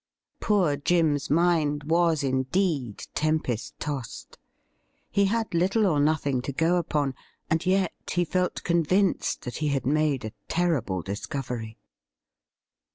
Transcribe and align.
Poor 0.39 0.77
Jim's 0.77 1.29
mind 1.29 1.83
was 1.83 2.23
indeed 2.23 3.05
tempest 3.13 3.79
tossed. 3.79 4.39
He 5.11 5.25
had 5.25 5.53
little 5.53 5.85
or 5.85 5.99
nothing 5.99 6.41
to 6.41 6.51
go 6.51 6.77
upon, 6.77 7.13
and 7.51 7.63
yet 7.67 7.93
he 8.11 8.25
felt 8.25 8.63
convinced 8.63 9.43
that 9.43 9.57
he 9.57 9.67
had 9.67 9.85
made 9.85 10.25
a 10.25 10.33
terrible 10.47 11.03
discovery. 11.03 11.77